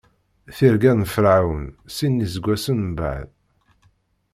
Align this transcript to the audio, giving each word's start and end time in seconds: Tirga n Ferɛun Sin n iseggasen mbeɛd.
Tirga 0.55 0.91
n 0.99 1.01
Ferɛun 1.13 1.65
Sin 1.95 2.13
n 2.15 2.23
iseggasen 2.25 2.79
mbeɛd. 2.91 3.27